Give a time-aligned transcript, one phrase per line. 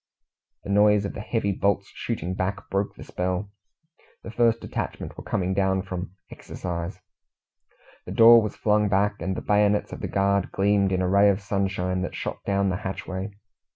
[0.63, 3.51] The noise of the heavy bolts shooting back broke the spell.
[4.23, 6.99] The first detachment were coming down from "exercise."
[8.07, 11.29] The door was flung back, and the bayonets of the guard gleamed in a ray
[11.29, 13.29] of sunshine that shot down the hatchway.